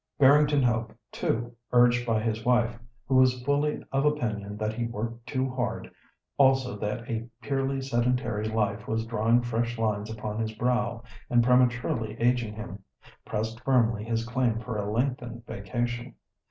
Barrington 0.17 0.63
Hope 0.63 0.97
too, 1.11 1.55
urged 1.71 2.07
by 2.07 2.19
his 2.23 2.43
wife, 2.43 2.79
who 3.05 3.13
was 3.13 3.43
fully 3.43 3.83
of 3.91 4.03
opinion 4.03 4.57
that 4.57 4.73
he 4.73 4.85
worked 4.87 5.27
too 5.27 5.47
hard, 5.47 5.91
also 6.37 6.75
that 6.77 7.07
a 7.07 7.29
purely 7.39 7.81
sedentary 7.83 8.47
life 8.49 8.87
was 8.87 9.05
drawing 9.05 9.43
fresh 9.43 9.77
lines 9.77 10.09
upon 10.09 10.39
his 10.39 10.53
brow, 10.53 11.03
and 11.29 11.43
prematurely 11.43 12.19
ageing 12.19 12.55
him—pressed 12.55 13.59
firmly 13.61 14.03
his 14.03 14.25
claim 14.25 14.57
for 14.59 14.75
a 14.75 14.89
lengthened 14.91 15.45
vacation. 15.45 16.15